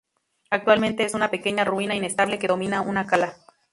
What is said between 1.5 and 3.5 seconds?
ruina inestable que domina una cala.